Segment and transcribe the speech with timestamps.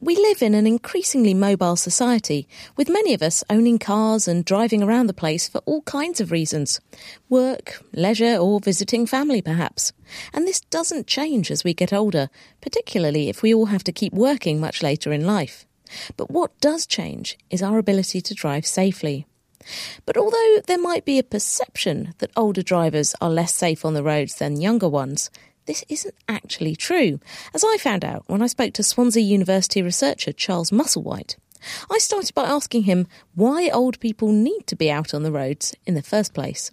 [0.00, 4.80] We live in an increasingly mobile society, with many of us owning cars and driving
[4.80, 6.80] around the place for all kinds of reasons
[7.28, 9.92] work, leisure, or visiting family, perhaps.
[10.32, 12.30] And this doesn't change as we get older,
[12.60, 15.66] particularly if we all have to keep working much later in life.
[16.16, 19.26] But what does change is our ability to drive safely.
[20.06, 24.04] But although there might be a perception that older drivers are less safe on the
[24.04, 25.28] roads than younger ones,
[25.68, 27.20] this isn't actually true,
[27.52, 31.36] as I found out when I spoke to Swansea University researcher Charles Musselwhite.
[31.90, 35.76] I started by asking him why old people need to be out on the roads
[35.84, 36.70] in the first place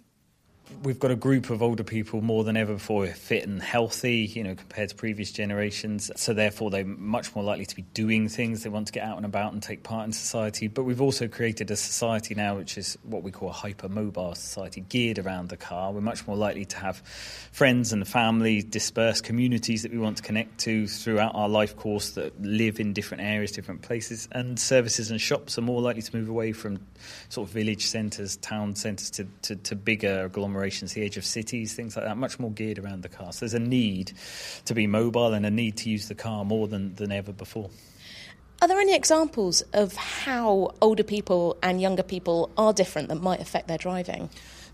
[0.82, 4.44] we've got a group of older people more than ever before fit and healthy, you
[4.44, 6.10] know, compared to previous generations.
[6.16, 8.62] So therefore, they're much more likely to be doing things.
[8.62, 10.68] They want to get out and about and take part in society.
[10.68, 14.82] But we've also created a society now, which is what we call a hypermobile society,
[14.88, 15.92] geared around the car.
[15.92, 16.98] We're much more likely to have
[17.52, 22.10] friends and family, dispersed communities that we want to connect to throughout our life course
[22.10, 24.28] that live in different areas, different places.
[24.32, 26.80] And services and shops are more likely to move away from
[27.28, 31.74] sort of village centres, town centres, to, to, to bigger agglomerations the age of cities,
[31.74, 33.32] things like that, much more geared around the car.
[33.32, 34.12] So there's a need
[34.64, 37.70] to be mobile and a need to use the car more than, than ever before.
[38.62, 43.40] Are there any examples of how older people and younger people are different that might
[43.40, 44.30] affect their driving?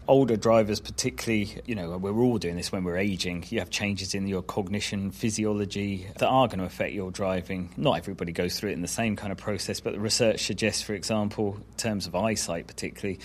[0.09, 3.45] older drivers, particularly, you know, we're all doing this when we're aging.
[3.51, 7.71] You have changes in your cognition, physiology that are going to affect your driving.
[7.77, 10.83] Not everybody goes through it in the same kind of process, but the research suggests,
[10.83, 13.21] for example, in terms of eyesight, particularly,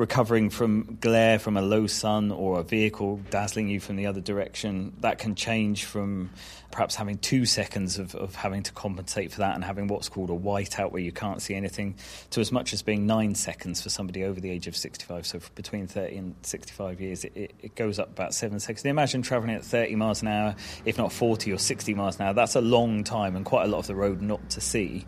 [0.00, 4.20] recovering from glare from a low sun or a vehicle dazzling you from the other
[4.20, 6.30] direction, that can change from
[6.70, 10.30] perhaps having two seconds of, of having to compensate for that and having what's called
[10.30, 11.94] a whiteout where you can't see anything
[12.30, 15.26] to as much as being nine seconds for somebody over the age of 65.
[15.26, 18.84] So between 30 and 65 years, it, it, it goes up about seven seconds.
[18.84, 22.34] Imagine travelling at 30 miles an hour, if not 40 or 60 miles an hour.
[22.34, 25.04] That's a long time and quite a lot of the road not to see.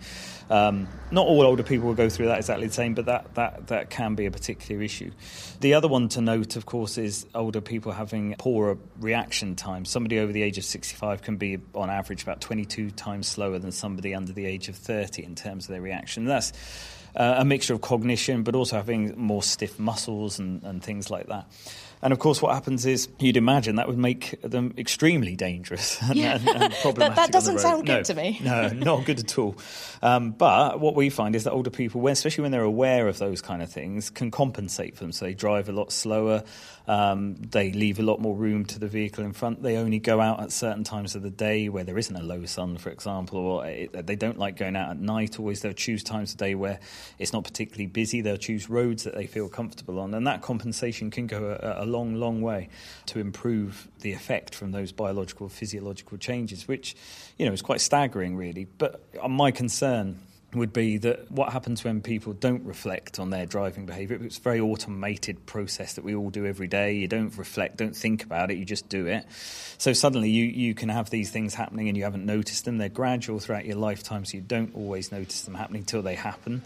[0.52, 3.68] Um, not all older people will go through that exactly the same, but that, that,
[3.68, 5.10] that can be a particular issue.
[5.60, 9.86] The other one to note, of course, is older people having poorer reaction time.
[9.86, 13.72] Somebody over the age of 65 can be, on average, about 22 times slower than
[13.72, 16.26] somebody under the age of 30 in terms of their reaction.
[16.26, 16.52] That's
[17.16, 21.28] uh, a mixture of cognition, but also having more stiff muscles and, and things like
[21.28, 21.46] that.
[22.02, 26.16] And of course, what happens is you'd imagine that would make them extremely dangerous and,
[26.16, 26.34] yeah.
[26.34, 26.96] and, and problematic.
[26.98, 28.40] that, that doesn't sound good no, to me.
[28.44, 29.56] no, not good at all.
[30.02, 33.40] Um, but what we find is that older people, especially when they're aware of those
[33.40, 35.12] kind of things, can compensate for them.
[35.12, 36.42] So they drive a lot slower.
[36.88, 39.62] Um, they leave a lot more room to the vehicle in front.
[39.62, 42.44] They only go out at certain times of the day where there isn't a low
[42.46, 45.38] sun, for example, or it, they don't like going out at night.
[45.38, 46.80] Always they'll choose times of day where
[47.20, 48.20] it's not particularly busy.
[48.20, 51.86] They'll choose roads that they feel comfortable on, and that compensation can go a, a
[51.92, 52.68] long, long way
[53.06, 56.96] to improve the effect from those biological, physiological changes, which,
[57.38, 58.66] you know, is quite staggering, really.
[58.78, 60.18] But uh, my concern
[60.54, 64.22] would be that what happens when people don't reflect on their driving behaviour.
[64.22, 66.94] It's a very automated process that we all do every day.
[66.96, 69.24] You don't reflect, don't think about it, you just do it.
[69.78, 72.78] So suddenly you, you can have these things happening and you haven't noticed them.
[72.78, 76.62] They're gradual throughout your lifetime, so you don't always notice them happening till they happen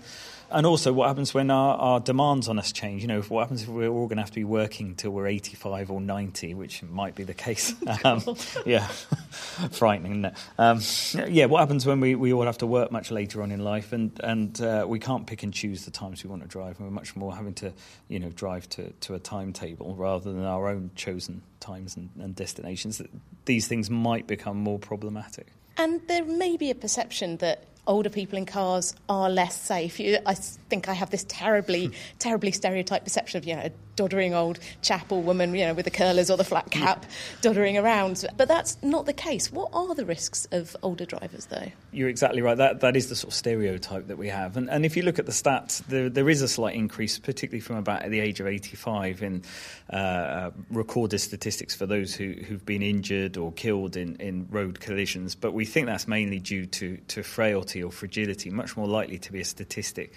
[0.50, 3.02] and also what happens when our, our, demands on us change.
[3.02, 5.26] You know, what happens if we're all going to have to be working till we're
[5.26, 7.74] 85 or 90, which might be the case.
[8.04, 8.22] Um,
[8.66, 8.86] yeah,
[9.70, 10.24] frightening.
[10.24, 10.80] isn't Um,
[11.28, 13.92] yeah, what happens when we, we all have to work much later on in life
[13.92, 16.86] and, and uh, we can't pick and choose the times we want to drive and
[16.86, 17.72] we're much more having to,
[18.08, 22.36] you know, drive to, to a timetable rather than our own chosen times and, and
[22.36, 23.00] destinations.
[23.46, 25.48] These things might become more problematic.
[25.78, 30.00] And there may be a perception that older people in cars are less safe.
[30.00, 35.10] I think I have this terribly, terribly stereotyped perception of you know doddering old chap
[35.10, 37.06] or woman, you know, with the curlers or the flat cap,
[37.42, 38.24] doddering around.
[38.36, 39.50] But that's not the case.
[39.50, 41.72] What are the risks of older drivers, though?
[41.90, 42.56] You're exactly right.
[42.56, 44.56] That that is the sort of stereotype that we have.
[44.56, 47.60] And and if you look at the stats, there there is a slight increase, particularly
[47.60, 49.42] from about the age of 85, in
[49.90, 55.34] uh, recorded statistics for those who who've been injured or killed in in road collisions.
[55.34, 58.50] But we think that's mainly due to to frailty or fragility.
[58.50, 60.12] Much more likely to be a statistic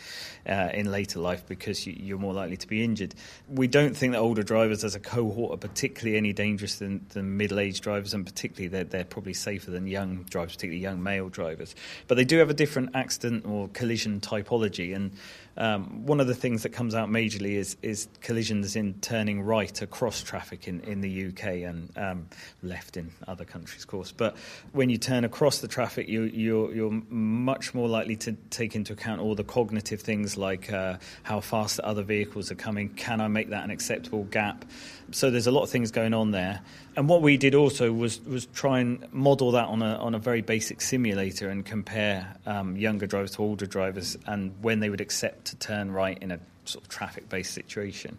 [0.45, 3.15] uh, in later life because you, you're more likely to be injured.
[3.47, 7.37] We don't think that older drivers as a cohort are particularly any dangerous than, than
[7.37, 11.75] middle-aged drivers, and particularly they're, they're probably safer than young drivers, particularly young male drivers.
[12.07, 15.11] But they do have a different accident or collision typology, and
[15.59, 19.81] um, one of the things that comes out majorly is, is collisions in turning right
[19.81, 22.27] across traffic in, in the UK and um,
[22.63, 24.13] left in other countries, of course.
[24.13, 24.37] But
[24.71, 28.93] when you turn across the traffic, you, you're, you're much more likely to take into
[28.93, 32.89] account all the cognitive things like uh, how fast other vehicles are coming.
[32.89, 34.63] Can I make that an acceptable gap?
[35.11, 36.61] So there's a lot of things going on there.
[36.95, 40.19] And what we did also was was try and model that on a on a
[40.19, 44.99] very basic simulator and compare um, younger drivers to older drivers and when they would
[44.99, 48.17] accept to turn right in a sort of traffic based situation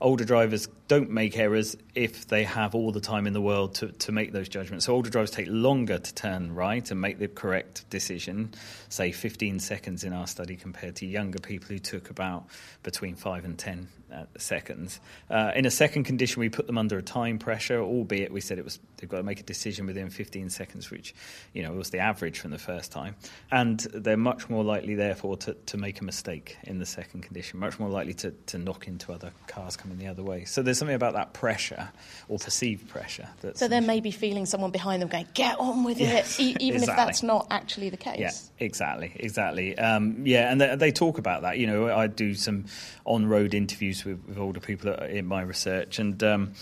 [0.00, 3.88] older drivers don't make errors if they have all the time in the world to,
[3.88, 4.86] to make those judgments.
[4.86, 8.52] So older drivers take longer to turn right and make the correct decision,
[8.88, 12.46] say 15 seconds in our study compared to younger people who took about
[12.82, 15.00] between 5 and 10 uh, seconds.
[15.30, 18.58] Uh, in a second condition, we put them under a time pressure, albeit we said
[18.58, 21.14] it was they've got to make a decision within 15 seconds, which
[21.52, 23.14] you know was the average from the first time,
[23.50, 27.58] and they're much more likely, therefore, to, to make a mistake in the second condition,
[27.58, 30.44] much more likely to, to knock into other cars coming the other way.
[30.44, 31.90] So there's something about that pressure
[32.28, 33.28] or perceived pressure.
[33.40, 36.42] That's so they may be feeling someone behind them going, "Get on with yes, it,"
[36.42, 36.92] e- even exactly.
[37.02, 38.18] if that's not actually the case.
[38.18, 39.78] Yeah, exactly, exactly.
[39.78, 41.58] Um, yeah, and they, they talk about that.
[41.58, 42.66] You know, I do some
[43.04, 43.54] on-road
[43.98, 46.52] interviews with, with older people that are in my research, and um,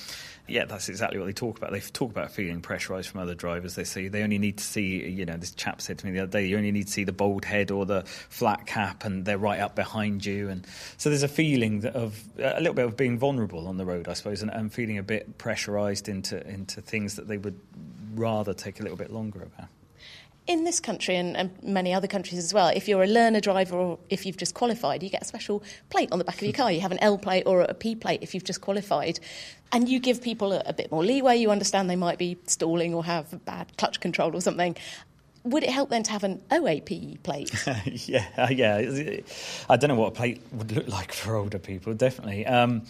[0.48, 1.72] yeah, that's exactly what they talk about.
[1.72, 3.74] They talk about feeling pressurised from other drivers.
[3.74, 6.20] They say they only need to see, you know, this chap said to me the
[6.20, 9.24] other day, you only need to see the bald head or the flat cap, and
[9.24, 10.48] they're right up behind you.
[10.48, 10.66] And
[10.96, 14.14] so there's a feeling of a little bit of being vulnerable on the road, I
[14.14, 17.58] suppose, and, and feeling a bit pressurised into into things that they would
[18.14, 19.68] rather take a little bit longer about
[20.46, 23.76] in this country and, and, many other countries as well, if you're a learner driver
[23.76, 26.52] or if you've just qualified, you get a special plate on the back of your
[26.60, 26.70] car.
[26.70, 29.18] You have an L plate or a P plate if you've just qualified.
[29.72, 31.36] And you give people a, a bit more leeway.
[31.36, 34.76] You understand they might be stalling or have bad clutch control or something
[35.46, 37.50] would it help then to have an OAP plate?
[38.08, 39.20] yeah, yeah.
[39.70, 41.94] I don't know what a plate would look like for older people.
[41.94, 42.44] Definitely.
[42.46, 42.82] Um,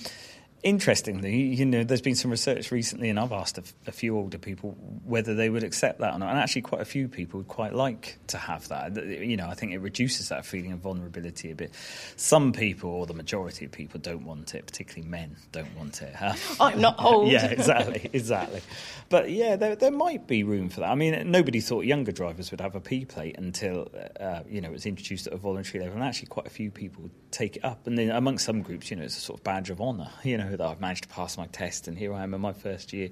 [0.66, 4.36] Interestingly, you know, there's been some research recently, and I've asked a, a, few older
[4.36, 4.72] people
[5.04, 6.30] whether they would accept that or not.
[6.30, 8.96] And actually, quite a few people would quite like to have that.
[8.96, 11.72] You know, I think it reduces that feeling of vulnerability a bit.
[12.16, 16.12] Some people, or the majority of people, don't want it, particularly men, don't want it.
[16.60, 17.30] I'm not old.
[17.30, 18.60] yeah, exactly, exactly.
[19.08, 20.90] But yeah, there, there might be room for that.
[20.90, 23.88] I mean, nobody thought younger drivers would have a P plate until,
[24.18, 25.96] uh, you know, it was introduced at a voluntary level.
[25.96, 27.86] And actually, quite a few people take it up.
[27.86, 30.36] And then amongst some groups, you know, it's a sort of badge of honour, you
[30.36, 32.92] know that I've managed to pass my test, and here I am in my first
[32.92, 33.10] year.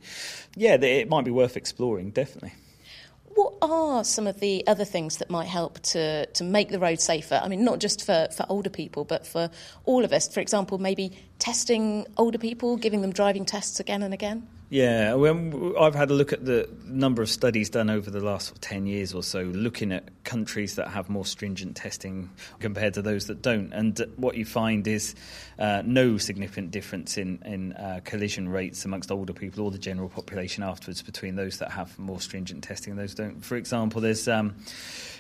[0.57, 2.53] Yeah, it might be worth exploring, definitely.
[3.35, 7.01] What are some of the other things that might help to, to make the road
[7.01, 7.41] safer?
[7.43, 9.51] I mean, not just for, for older people, but for
[9.85, 10.29] all of us.
[10.33, 14.47] For example, maybe testing older people, giving them driving tests again and again?
[14.75, 18.61] Yeah, well, I've had a look at the number of studies done over the last
[18.61, 22.29] 10 years or so, looking at countries that have more stringent testing
[22.59, 23.73] compared to those that don't.
[23.73, 25.15] And what you find is
[25.61, 30.09] uh, no significant difference in, in uh, collision rates amongst older people or the general
[30.09, 33.45] population afterwards between those that have more stringent testing and those don't.
[33.45, 34.27] For example, there's.
[34.27, 34.57] Um,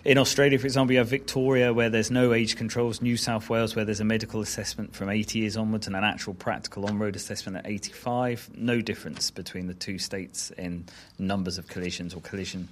[0.04, 3.74] in Australia, for example, you have Victoria, where there's no age controls, New South Wales,
[3.74, 7.16] where there's a medical assessment from 80 years onwards and an actual practical on road
[7.16, 8.50] assessment at 85.
[8.54, 10.84] No difference between the two states in
[11.18, 12.68] numbers of collisions or collision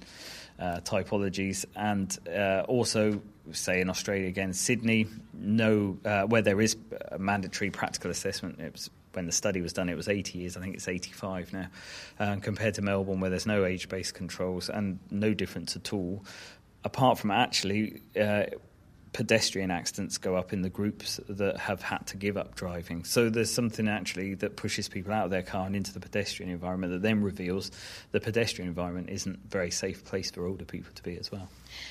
[0.59, 1.65] uh, typologies.
[1.75, 3.21] And uh, also,
[3.51, 6.75] say in Australia again, Sydney, no, uh, where there is
[7.11, 10.57] a mandatory practical assessment, it was when the study was done, it was 80 years.
[10.57, 11.67] I think it's 85 now,
[12.19, 16.23] um, compared to Melbourne, where there's no age based controls and no difference at all
[16.83, 18.45] apart from actually uh,
[19.13, 23.03] pedestrian accidents go up in the groups that have had to give up driving.
[23.03, 26.51] So there's something actually that pushes people out of their car and into the pedestrian
[26.51, 27.71] environment that then reveals
[28.11, 31.47] the pedestrian environment isn't a very safe place for older people to be as well.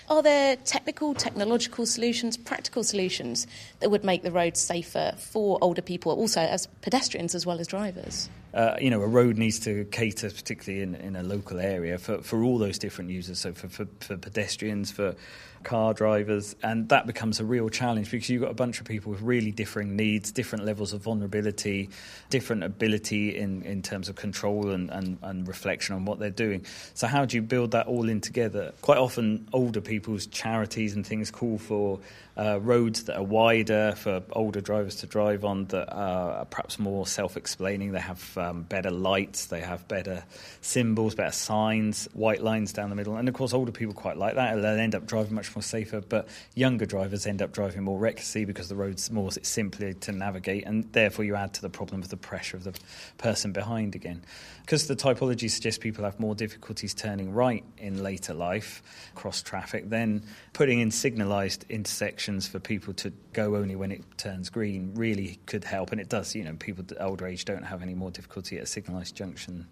[0.08, 3.46] Are there technical, technological solutions, practical solutions
[3.80, 7.66] that would make the roads safer for older people, also as pedestrians as well as
[7.66, 8.28] drivers?
[8.54, 12.18] Uh, you know, a road needs to cater, particularly in, in a local area, for,
[12.18, 13.38] for all those different users.
[13.38, 15.14] So for, for, for pedestrians, for
[15.62, 19.12] car drivers, and that becomes a real challenge because you've got a bunch of people
[19.12, 21.88] with really differing needs, different levels of vulnerability,
[22.28, 26.66] different ability in, in terms of control and, and, and reflection on what they're doing.
[26.94, 28.72] So, how do you build that all in together?
[28.82, 31.98] Quite often, older people's charities and things call for
[32.36, 37.06] uh, roads that are wider for older drivers to drive on that are perhaps more
[37.06, 37.92] self explaining.
[37.92, 40.24] They have um, better lights, they have better
[40.60, 43.16] symbols, better signs, white lines down the middle.
[43.16, 44.56] And of course, older people quite like that.
[44.56, 46.02] They'll end up driving much more safer.
[46.02, 50.64] But younger drivers end up driving more recklessly because the road's more simpler to navigate.
[50.66, 52.78] And therefore, you add to the problem of the pressure of the
[53.16, 54.22] person behind again.
[54.60, 58.82] Because the typology suggests people have more difficulties turning right in later life,
[59.14, 64.50] cross traffic, then putting in signalised intersections for people to go only when it turns
[64.50, 65.92] green really could help.
[65.92, 68.66] And it does, you know, people older age don't have any more difficulty at a
[68.66, 69.66] signalised junction.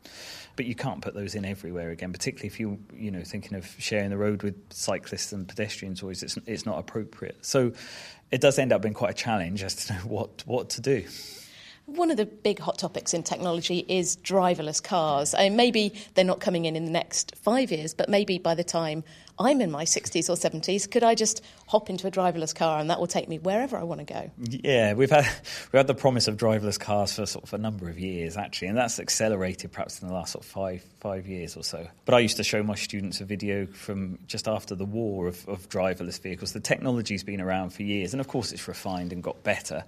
[0.56, 3.66] But you can't put those in everywhere again, particularly if you're, you know, thinking of
[3.78, 7.44] sharing the road with cyclists and pedestrians always, it's, it's not appropriate.
[7.44, 7.72] So
[8.30, 11.04] it does end up being quite a challenge as to know what, what to do.
[11.86, 15.34] One of the big hot topics in technology is driverless cars.
[15.34, 18.54] I mean, maybe they're not coming in in the next five years, but maybe by
[18.54, 19.02] the time
[19.40, 22.90] I'm in my 60s or 70s, could I just hop into a driverless car and
[22.90, 24.30] that will take me wherever I want to go?
[24.38, 25.26] Yeah, we've had
[25.72, 28.68] we had the promise of driverless cars for sort of a number of years actually,
[28.68, 31.86] and that's accelerated perhaps in the last sort of five five years or so.
[32.04, 35.48] But I used to show my students a video from just after the war of,
[35.48, 36.52] of driverless vehicles.
[36.52, 39.84] The technology's been around for years, and of course it's refined and got better.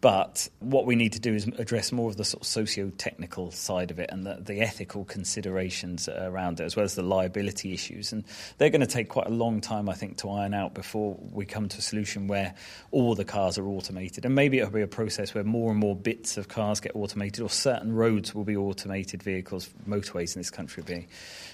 [0.00, 3.90] But what we need to do is address more of the sort of socio-technical side
[3.90, 8.12] of it and the, the ethical considerations around it, as well as the liability issues.
[8.12, 8.24] And
[8.56, 11.46] they're going to take quite a long time, I think, to iron out before we
[11.46, 12.54] come to a solution where
[12.90, 14.24] all the cars are automated.
[14.24, 17.42] And maybe it'll be a process where more and more bits of cars get automated,
[17.42, 19.70] or certain roads will be automated vehicles.
[19.88, 21.06] Motorways in this country be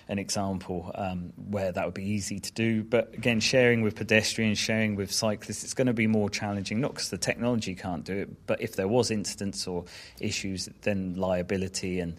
[0.09, 2.83] an example um, where that would be easy to do.
[2.83, 6.93] But again, sharing with pedestrians, sharing with cyclists, it's going to be more challenging, not
[6.93, 9.85] because the technology can't do it, but if there was incidents or
[10.21, 12.17] issues, then liability and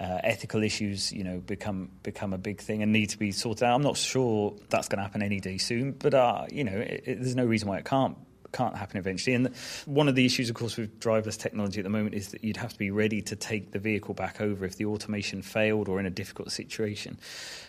[0.00, 3.64] uh, ethical issues, you know, become become a big thing and need to be sorted
[3.64, 3.74] out.
[3.74, 7.02] I'm not sure that's going to happen any day soon, but uh, you know, it,
[7.06, 8.16] it, there's no reason why it can't
[8.52, 9.34] can't happen eventually.
[9.34, 9.54] And
[9.86, 12.56] one of the issues, of course, with driverless technology at the moment is that you'd
[12.56, 16.00] have to be ready to take the vehicle back over if the automation failed or
[16.00, 17.18] in a difficult situation.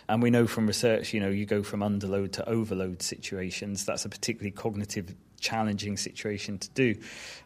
[0.08, 3.84] And we know from research, you know, you go from underload to overload situations.
[3.84, 6.94] That's a particularly cognitive challenging situation to do.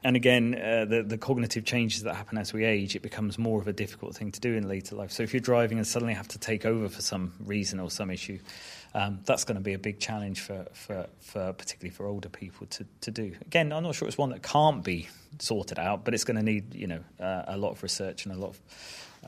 [0.05, 3.61] And again, uh, the, the cognitive changes that happen as we age, it becomes more
[3.61, 5.11] of a difficult thing to do in later life.
[5.11, 8.11] So if you're driving and suddenly have to take over for some reason or some
[8.11, 8.39] issue,
[8.97, 12.67] um, that's going to be a big challenge for, for, for particularly for older people
[12.69, 13.35] to, to do.
[13.43, 16.43] Again, I'm not sure it's one that can't be sorted out, but it's going to
[16.43, 18.61] need you know uh, a lot of research and a lot of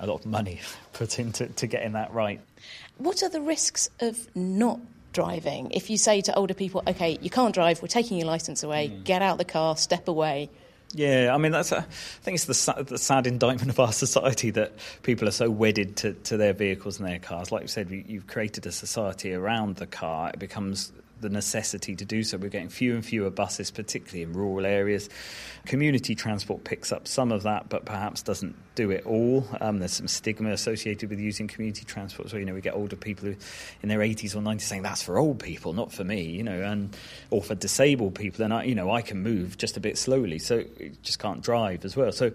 [0.00, 0.60] a lot of money
[0.94, 2.40] put into to getting that right.
[2.96, 4.80] What are the risks of not
[5.12, 5.70] driving.
[5.72, 8.88] If you say to older people, okay, you can't drive, we're taking your license away,
[8.88, 9.04] mm.
[9.04, 10.50] get out the car, step away.
[10.94, 11.82] Yeah, I mean, that's a, I
[12.22, 16.14] think it's the, the, sad indictment of our society that people are so wedded to,
[16.14, 17.52] to their vehicles and their cars.
[17.52, 20.30] Like you said, you've created a society around the car.
[20.30, 22.38] It becomes the necessity to do so.
[22.38, 25.08] We're getting fewer and fewer buses, particularly in rural areas.
[25.66, 29.46] Community transport picks up some of that, but perhaps doesn't do it all.
[29.60, 32.30] Um, there's some stigma associated with using community transport.
[32.30, 33.36] So, you know, we get older people who,
[33.82, 36.62] in their 80s or 90s saying, that's for old people, not for me, you know,
[36.62, 36.96] and
[37.30, 38.44] or for disabled people.
[38.44, 40.64] And, I, you know, I can move just a bit slowly, so
[41.02, 42.12] just can't drive as well.
[42.12, 42.32] So,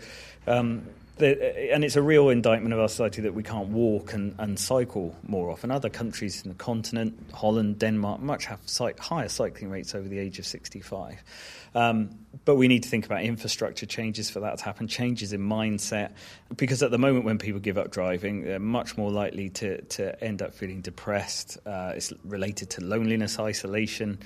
[0.48, 0.86] um,
[1.20, 5.16] and it's a real indictment of our society that we can't walk and, and cycle
[5.24, 5.70] more often.
[5.70, 8.60] Other countries in the continent, Holland, Denmark, much have
[9.00, 11.24] higher cycling rates over the age of 65.
[11.76, 15.42] Um, but we need to think about infrastructure changes for that to happen, changes in
[15.42, 16.12] mindset,
[16.56, 20.24] because at the moment when people give up driving, they're much more likely to, to
[20.24, 21.58] end up feeling depressed.
[21.66, 24.20] Uh, it's related to loneliness, isolation,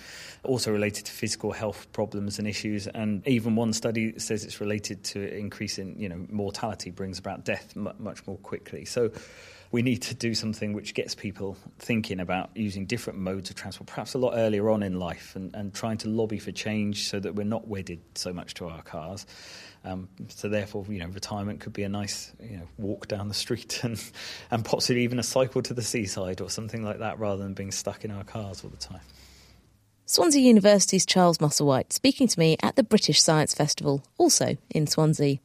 [0.44, 2.88] also related to physical health problems and issues.
[2.88, 7.44] And even one study says it's related to increase in you know mortality, brings about
[7.46, 8.86] death much more quickly.
[8.86, 9.12] So
[9.72, 13.88] we need to do something which gets people thinking about using different modes of transport,
[13.88, 17.20] perhaps a lot earlier on in life, and, and trying to lobby for change so
[17.20, 19.26] that we're not wedded so much to our cars.
[19.84, 23.34] Um, so therefore, you know, retirement could be a nice, you know, walk down the
[23.34, 24.02] street and,
[24.52, 27.72] and possibly even a cycle to the seaside or something like that, rather than being
[27.72, 29.02] stuck in our cars all the time.
[30.06, 35.40] Swansea University's Charles Musselwhite speaking to me at the British Science Festival, also in Swansea.